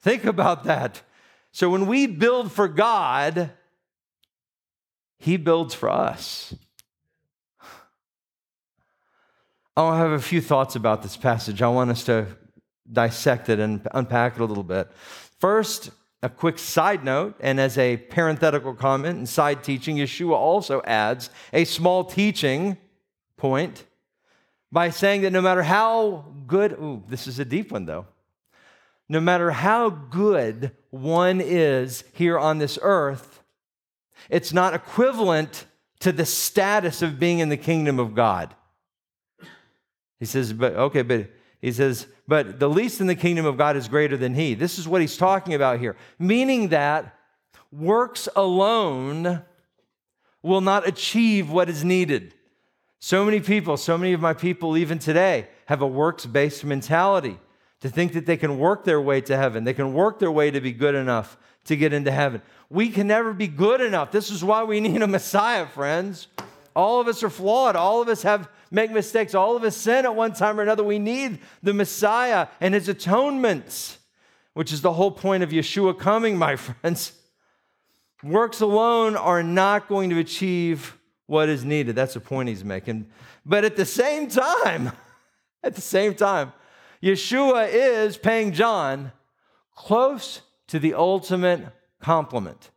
[0.00, 1.02] Think about that.
[1.52, 3.50] So when we build for God,
[5.18, 6.54] He builds for us.
[9.76, 11.60] I have a few thoughts about this passage.
[11.60, 12.26] I want us to
[12.90, 14.88] dissect it and unpack it a little bit.
[15.40, 15.90] First,
[16.22, 21.28] a quick side note, and as a parenthetical comment and side teaching, Yeshua also adds
[21.52, 22.78] a small teaching
[23.36, 23.84] point
[24.70, 28.06] by saying that no matter how good, ooh, this is a deep one though,
[29.08, 33.33] no matter how good one is here on this earth,
[34.30, 35.66] it's not equivalent
[36.00, 38.54] to the status of being in the kingdom of God.
[40.18, 43.76] He says, but okay, but he says, but the least in the kingdom of God
[43.76, 44.54] is greater than he.
[44.54, 47.14] This is what he's talking about here, meaning that
[47.72, 49.42] works alone
[50.42, 52.34] will not achieve what is needed.
[53.00, 57.38] So many people, so many of my people, even today, have a works based mentality
[57.80, 59.64] to think that they can work their way to heaven.
[59.64, 62.40] They can work their way to be good enough to get into heaven.
[62.74, 64.10] We can never be good enough.
[64.10, 66.26] This is why we need a Messiah, friends.
[66.74, 67.76] All of us are flawed.
[67.76, 69.32] All of us have make mistakes.
[69.32, 70.82] All of us sin at one time or another.
[70.82, 73.98] We need the Messiah and his atonements,
[74.54, 77.12] which is the whole point of Yeshua coming, my friends.
[78.24, 81.94] Works alone are not going to achieve what is needed.
[81.94, 83.06] That's the point he's making.
[83.46, 84.90] But at the same time,
[85.62, 86.52] at the same time,
[87.00, 89.12] Yeshua is paying John
[89.76, 91.66] close to the ultimate
[92.04, 92.70] compliment,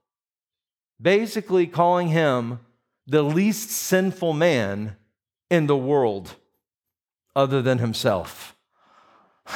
[1.02, 2.60] basically calling him
[3.06, 4.96] the least sinful man
[5.50, 6.36] in the world
[7.36, 8.56] other than himself.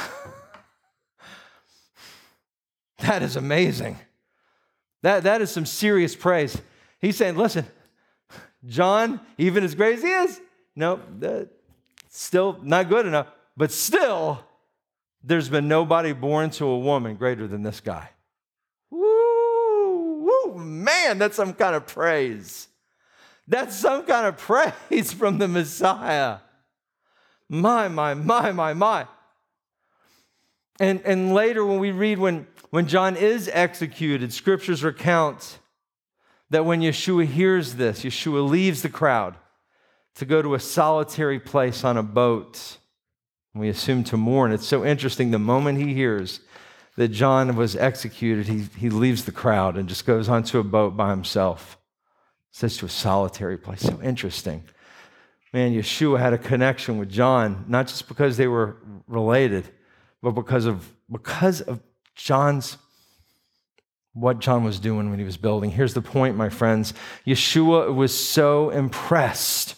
[2.98, 3.96] that is amazing.
[5.00, 6.60] That, that is some serious praise.
[7.00, 7.64] He's saying, listen,
[8.66, 10.40] John, even as great as he is,
[10.76, 11.50] no, nope,
[12.10, 14.44] still not good enough, but still,
[15.24, 18.10] there's been nobody born to a woman greater than this guy.
[21.12, 22.68] Man, that's some kind of praise.
[23.46, 24.38] That's some kind of
[24.90, 26.38] praise from the Messiah.
[27.50, 29.06] My, my, my, my, my.
[30.80, 35.58] And, and later, when we read when, when John is executed, scriptures recount
[36.48, 39.34] that when Yeshua hears this, Yeshua leaves the crowd
[40.14, 42.78] to go to a solitary place on a boat.
[43.54, 44.50] We assume to mourn.
[44.50, 45.30] It's so interesting.
[45.30, 46.40] The moment he hears
[46.96, 50.96] that John was executed, he, he leaves the crowd and just goes onto a boat
[50.96, 51.78] by himself
[52.52, 53.80] says to a solitary place.
[53.80, 54.62] So interesting.
[55.52, 58.76] Man, Yeshua had a connection with John, not just because they were
[59.06, 59.68] related,
[60.22, 61.80] but because of because of
[62.14, 62.78] John's
[64.14, 65.70] what John was doing when he was building.
[65.70, 66.92] Here's the point, my friends.
[67.26, 69.74] Yeshua was so impressed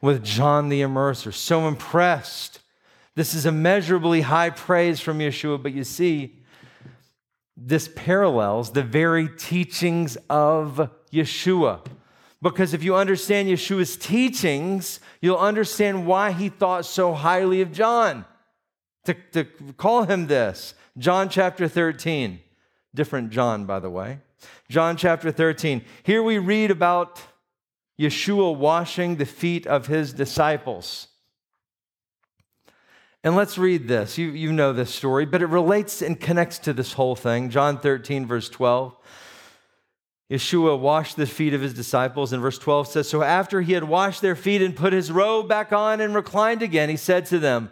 [0.00, 2.59] with John the Immerser, so impressed.
[3.16, 6.36] This is immeasurably high praise from Yeshua, but you see,
[7.56, 11.84] this parallels the very teachings of Yeshua.
[12.42, 18.24] Because if you understand Yeshua's teachings, you'll understand why he thought so highly of John.
[19.04, 19.44] To, to
[19.76, 22.40] call him this, John chapter 13,
[22.94, 24.20] different John, by the way.
[24.70, 25.84] John chapter 13.
[26.02, 27.20] Here we read about
[28.00, 31.08] Yeshua washing the feet of his disciples.
[33.22, 34.16] And let's read this.
[34.16, 37.50] You, you know this story, but it relates and connects to this whole thing.
[37.50, 38.96] John 13, verse 12.
[40.30, 43.84] Yeshua washed the feet of his disciples, and verse 12 says So after he had
[43.84, 47.38] washed their feet and put his robe back on and reclined again, he said to
[47.38, 47.70] them,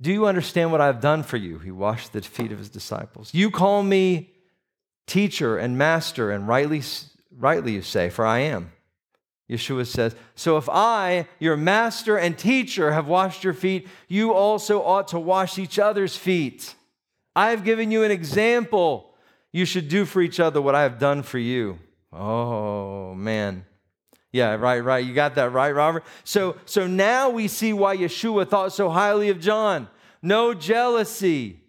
[0.00, 1.58] Do you understand what I've done for you?
[1.58, 3.30] He washed the feet of his disciples.
[3.32, 4.34] You call me
[5.06, 6.82] teacher and master, and rightly,
[7.30, 8.72] rightly you say, for I am.
[9.50, 14.82] Yeshua says, So if I, your master and teacher, have washed your feet, you also
[14.82, 16.74] ought to wash each other's feet.
[17.34, 19.14] I have given you an example
[19.52, 21.78] you should do for each other what I have done for you.
[22.12, 23.64] Oh, man.
[24.32, 25.04] Yeah, right, right.
[25.04, 26.04] You got that right, Robert?
[26.24, 29.88] So, so now we see why Yeshua thought so highly of John.
[30.20, 31.60] No jealousy,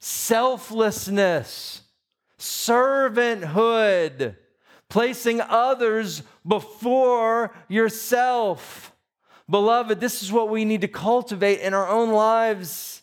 [0.00, 1.82] selflessness,
[2.38, 4.36] servanthood,
[4.88, 8.92] placing others before yourself.
[9.48, 13.02] Beloved, this is what we need to cultivate in our own lives.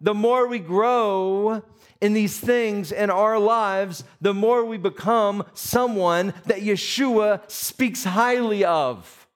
[0.00, 1.62] The more we grow
[2.00, 8.64] in these things in our lives, the more we become someone that Yeshua speaks highly
[8.64, 9.26] of.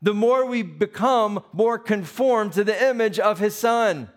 [0.00, 4.10] The more we become more conformed to the image of his son,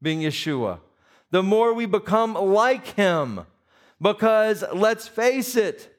[0.00, 0.78] being Yeshua.
[1.32, 3.40] The more we become like him.
[4.00, 5.95] Because let's face it,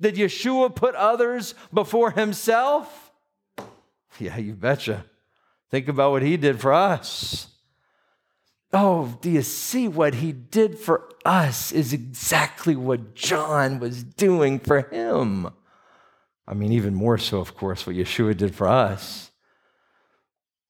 [0.00, 3.12] did Yeshua put others before himself?
[4.18, 5.04] Yeah, you betcha.
[5.70, 7.48] Think about what he did for us.
[8.72, 14.58] Oh, do you see what he did for us is exactly what John was doing
[14.58, 15.48] for him?
[16.46, 19.30] I mean, even more so, of course, what Yeshua did for us.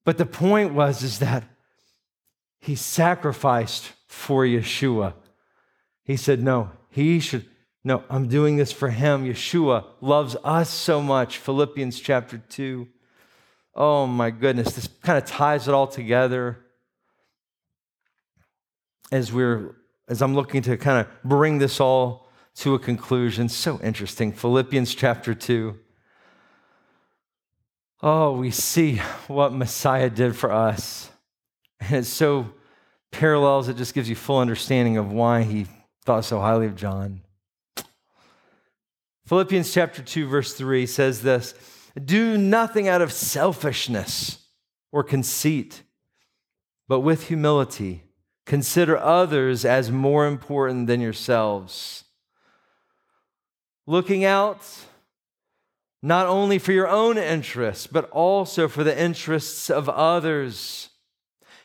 [0.04, 1.44] But the point was is that
[2.60, 5.14] he sacrificed for Yeshua.
[6.04, 7.46] He said, No, he should,
[7.86, 9.24] no, I'm doing this for him.
[9.24, 11.38] Yeshua loves us so much.
[11.38, 12.88] Philippians chapter 2.
[13.76, 16.58] Oh my goodness, this kind of ties it all together
[19.12, 19.76] as we're
[20.08, 23.48] as I'm looking to kind of bring this all to a conclusion.
[23.48, 24.32] So interesting.
[24.32, 25.78] Philippians chapter 2.
[28.02, 28.96] Oh, we see
[29.28, 31.08] what Messiah did for us.
[31.78, 32.50] And it's so
[33.12, 35.68] parallels, it just gives you full understanding of why he
[36.04, 37.20] thought so highly of John.
[39.26, 41.54] Philippians chapter 2, verse 3 says this
[42.02, 44.46] Do nothing out of selfishness
[44.92, 45.82] or conceit,
[46.88, 48.06] but with humility
[48.46, 52.04] Consider others as more important than yourselves.
[53.86, 54.64] Looking out
[56.00, 60.90] not only for your own interests, but also for the interests of others.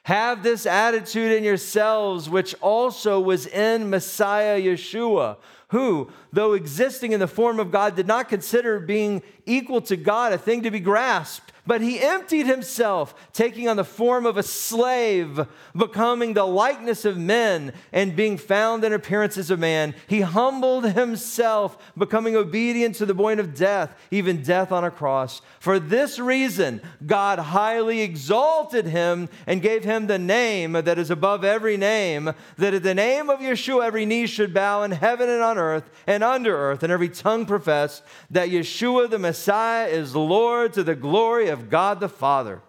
[0.04, 5.38] Have this attitude in yourselves, which also was in Messiah Yeshua,
[5.68, 10.34] who, though existing in the form of God, did not consider being equal to God
[10.34, 14.44] a thing to be grasped but he emptied himself, taking on the form of a
[14.44, 15.46] slave,
[15.76, 19.94] becoming the likeness of men, and being found in appearance as a man.
[20.08, 25.42] He humbled himself, becoming obedient to the point of death, even death on a cross.
[25.60, 31.44] For this reason, God highly exalted him and gave him the name that is above
[31.44, 35.44] every name, that at the name of Yeshua every knee should bow in heaven and
[35.44, 38.02] on earth and under earth, and every tongue profess
[38.32, 42.62] that Yeshua the Messiah is Lord to the glory of God the Father.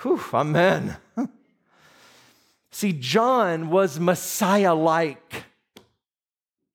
[0.00, 0.96] Whew, amen.
[2.70, 5.44] See, John was Messiah like.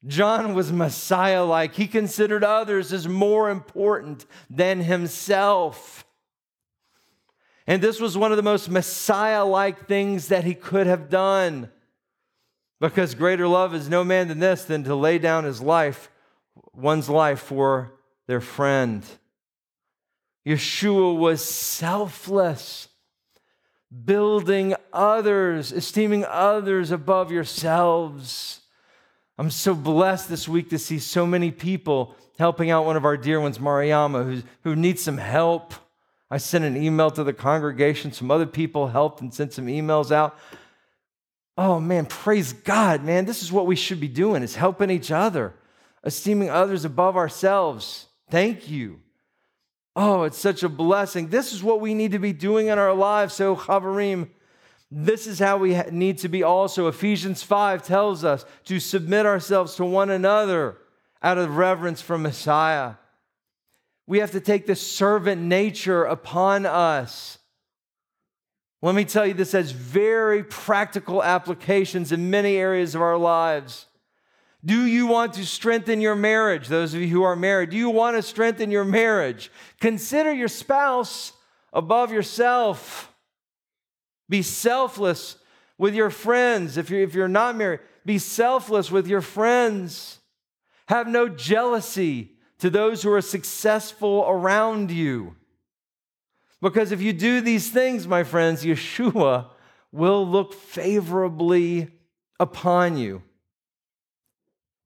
[0.06, 1.74] John was Messiah like.
[1.74, 6.06] He considered others as more important than himself.
[7.66, 11.70] And this was one of the most Messiah like things that he could have done.
[12.80, 16.10] Because greater love is no man than this, than to lay down his life,
[16.74, 17.92] one's life for
[18.28, 19.04] their friend.
[20.48, 22.88] Yeshua was selfless,
[24.06, 28.62] building others, esteeming others above yourselves.
[29.38, 33.18] I'm so blessed this week to see so many people helping out one of our
[33.18, 35.74] dear ones, Mariama, who, who needs some help.
[36.32, 38.14] I sent an email to the congregation.
[38.14, 40.38] Some other people helped and sent some emails out.
[41.58, 43.26] Oh man, praise God, man.
[43.26, 45.56] This is what we should be doing is helping each other,
[46.06, 48.06] esteeming others above ourselves.
[48.30, 49.02] Thank you.
[50.00, 51.30] Oh, it's such a blessing.
[51.30, 53.34] This is what we need to be doing in our lives.
[53.34, 54.30] So, Chavarim,
[54.92, 56.88] this is how we need to be also.
[56.88, 60.78] Ephesians 5 tells us to submit ourselves to one another
[61.24, 62.94] out of reverence for Messiah.
[64.06, 67.40] We have to take the servant nature upon us.
[68.84, 73.88] Let me tell you, this has very practical applications in many areas of our lives.
[74.66, 76.68] Do you want to strengthen your marriage?
[76.68, 79.52] Those of you who are married, do you want to strengthen your marriage?
[79.80, 81.34] Consider your spouse
[81.72, 83.14] above yourself.
[84.30, 85.38] Be selfless
[85.78, 86.78] with your friends.
[86.78, 90.20] If you're, if you're not married, be selfless with your friends.
[90.88, 95.36] Have no jealousy to those who are successful around you.
[96.62, 99.50] Because if you do these things, my friends, Yeshua
[99.92, 101.90] will look favorably
[102.40, 103.22] upon you.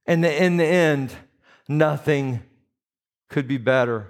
[0.05, 1.13] And in the end,
[1.67, 2.43] nothing
[3.29, 4.07] could be better.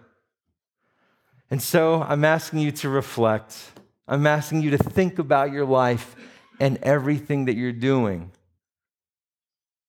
[1.50, 3.72] And so I'm asking you to reflect.
[4.08, 6.16] I'm asking you to think about your life
[6.60, 8.32] and everything that you're doing.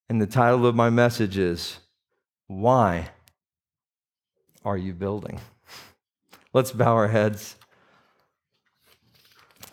[0.09, 1.79] And the title of my message is
[2.47, 3.11] Why
[4.65, 5.41] Are You Building?
[6.53, 7.57] Let's bow our heads.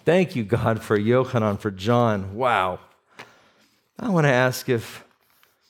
[0.05, 2.35] Thank you, God, for Yochanan, for John.
[2.35, 2.79] Wow.
[3.99, 5.03] I want to ask if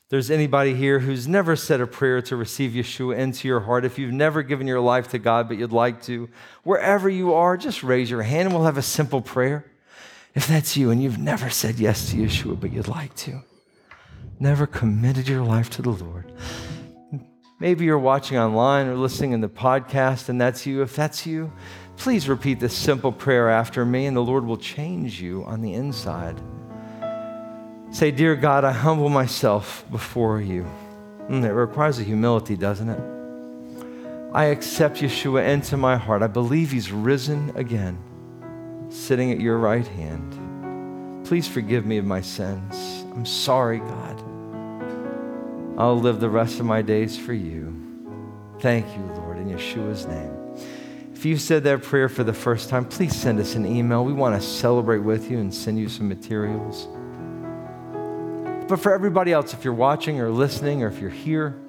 [0.09, 3.85] there's anybody here who's never said a prayer to receive Yeshua into your heart.
[3.85, 6.29] If you've never given your life to God, but you'd like to,
[6.63, 9.71] wherever you are, just raise your hand and we'll have a simple prayer.
[10.33, 13.43] If that's you and you've never said yes to Yeshua, but you'd like to,
[14.39, 16.31] never committed your life to the Lord.
[17.59, 20.81] Maybe you're watching online or listening in the podcast, and that's you.
[20.81, 21.51] If that's you,
[21.97, 25.73] please repeat this simple prayer after me, and the Lord will change you on the
[25.73, 26.39] inside.
[27.91, 30.65] Say, Dear God, I humble myself before you.
[31.27, 34.33] And mm, it requires a humility, doesn't it?
[34.33, 36.21] I accept Yeshua into my heart.
[36.21, 37.97] I believe he's risen again,
[38.89, 41.25] sitting at your right hand.
[41.25, 43.05] Please forgive me of my sins.
[43.11, 44.23] I'm sorry, God.
[45.79, 47.75] I'll live the rest of my days for you.
[48.59, 50.35] Thank you, Lord, in Yeshua's name.
[51.13, 54.05] If you said that prayer for the first time, please send us an email.
[54.05, 56.87] We want to celebrate with you and send you some materials.
[58.69, 61.59] But for everybody else, if you're watching or listening or if you're here,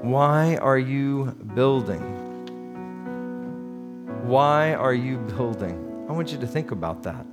[0.00, 2.00] why are you building?
[4.26, 6.06] Why are you building?
[6.08, 7.26] I want you to think about that.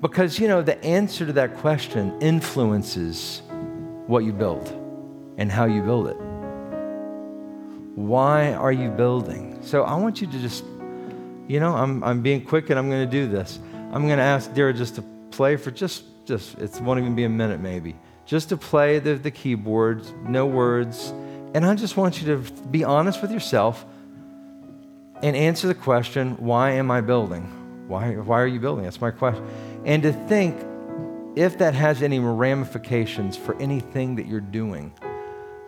[0.00, 3.42] Because, you know, the answer to that question influences
[4.06, 4.68] what you build
[5.36, 6.16] and how you build it.
[7.96, 9.58] Why are you building?
[9.60, 10.64] So I want you to just,
[11.48, 13.58] you know, I'm, I'm being quick and I'm going to do this.
[13.92, 17.24] I'm going to ask Dara just to play for just, just it won't even be
[17.24, 21.12] a minute maybe, just to play the, the keyboard, no words.
[21.54, 23.84] And I just want you to be honest with yourself
[25.22, 27.44] and answer the question, why am I building?
[27.88, 28.84] Why, why are you building?
[28.84, 29.46] That's my question.
[29.84, 30.56] And to think
[31.34, 34.92] if that has any ramifications for anything that you're doing.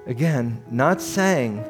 [0.06, 1.64] Again, not saying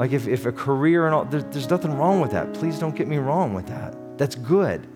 [0.00, 2.54] like if, if a career and all, there, there's nothing wrong with that.
[2.54, 3.94] Please don't get me wrong with that.
[4.16, 4.88] That's good.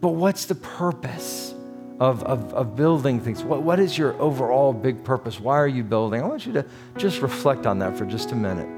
[0.00, 1.54] But what's the purpose?
[2.00, 3.42] Of, of, of building things.
[3.42, 5.40] What, what is your overall big purpose?
[5.40, 6.22] Why are you building?
[6.22, 6.64] I want you to
[6.96, 8.77] just reflect on that for just a minute.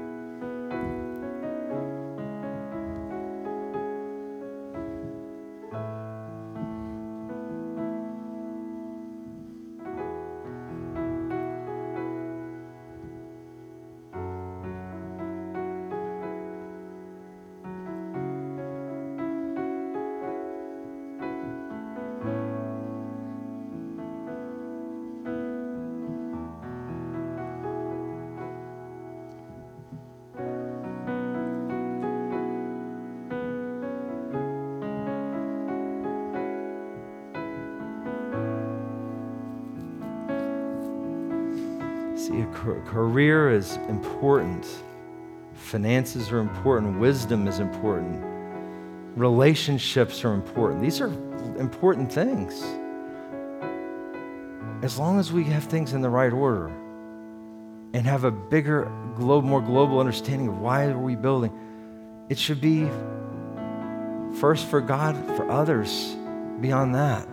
[42.91, 44.67] Career is important.
[45.53, 46.99] Finances are important.
[46.99, 48.21] Wisdom is important.
[49.15, 50.81] Relationships are important.
[50.81, 51.07] These are
[51.57, 52.61] important things.
[54.83, 56.67] As long as we have things in the right order
[57.93, 61.53] and have a bigger, more global understanding of why are we building,
[62.27, 62.89] it should be
[64.39, 66.17] first for God, for others,
[66.59, 67.25] beyond that,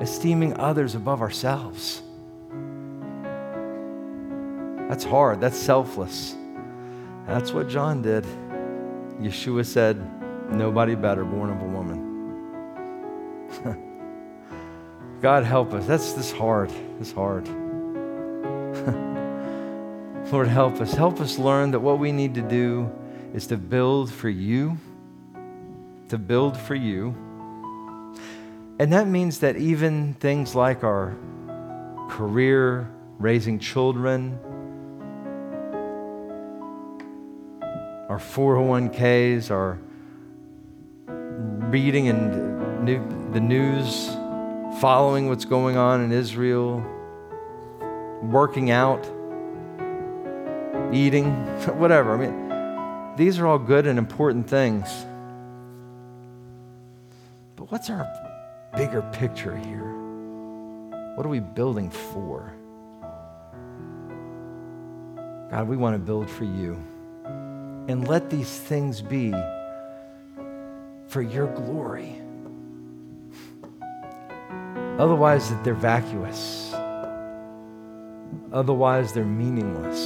[0.00, 2.02] esteeming others above ourselves.
[4.88, 5.40] That's hard.
[5.40, 6.34] That's selfless.
[7.26, 8.24] That's what John did.
[9.20, 10.00] Yeshua said,
[10.50, 12.06] Nobody better born of a woman.
[15.20, 15.86] God help us.
[15.86, 16.72] That's this hard.
[16.98, 17.46] This hard.
[20.32, 20.94] Lord, help us.
[20.94, 22.90] Help us learn that what we need to do
[23.34, 24.78] is to build for you,
[26.08, 27.14] to build for you.
[28.78, 31.14] And that means that even things like our
[32.08, 34.38] career, raising children,
[38.08, 39.78] our 401ks, our
[41.70, 44.08] reading in the news,
[44.80, 46.82] following what's going on in Israel,
[48.22, 49.04] working out,
[50.92, 51.32] eating,
[51.78, 52.14] whatever.
[52.14, 54.88] I mean, these are all good and important things.
[57.56, 58.06] But what's our
[58.74, 59.92] bigger picture here?
[61.14, 62.54] What are we building for?
[65.50, 66.82] God, we want to build for you.
[67.88, 69.32] And let these things be
[71.08, 72.20] for your glory.
[74.98, 76.74] Otherwise, they're vacuous.
[78.52, 79.98] Otherwise, they're meaningless.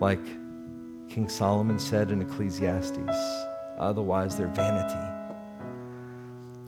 [0.00, 0.24] Like
[1.10, 2.98] King Solomon said in Ecclesiastes.
[3.78, 4.94] Otherwise, they're vanity.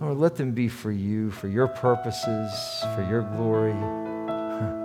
[0.00, 2.52] Lord, let them be for you, for your purposes,
[2.94, 3.72] for your glory.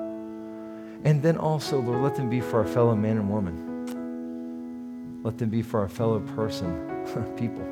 [1.05, 3.72] And then also, Lord, let them be for our fellow man and woman.
[5.24, 7.65] Let them be for our fellow person, people.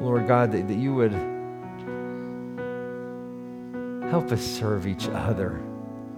[0.00, 1.12] Lord God, that, that you would
[4.10, 5.60] help us serve each other.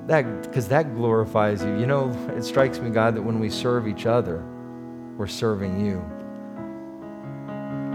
[0.07, 1.79] That because that glorifies you.
[1.79, 4.45] You know, it strikes me, God, that when we serve each other,
[5.17, 5.97] we're serving you.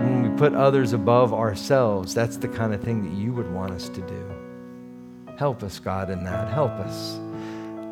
[0.03, 3.71] When we put others above ourselves, that's the kind of thing that you would want
[3.71, 5.35] us to do.
[5.37, 6.51] Help us, God, in that.
[6.51, 7.17] Help us.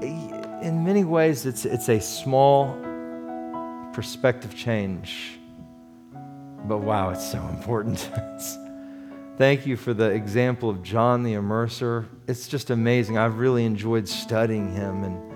[0.01, 2.75] In many ways, it's, it's a small
[3.93, 5.39] perspective change.
[6.65, 7.99] But wow, it's so important.
[9.37, 12.05] Thank you for the example of John the Immerser.
[12.27, 13.17] It's just amazing.
[13.17, 15.33] I've really enjoyed studying him and,